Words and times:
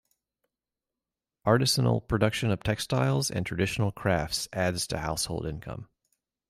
Artisanal 1.45 2.07
production 2.07 2.49
of 2.49 2.63
textiles 2.63 3.29
and 3.29 3.45
traditional 3.45 3.91
crafts 3.91 4.49
adds 4.51 4.87
to 4.87 4.97
household 4.97 5.45
income. 5.45 5.89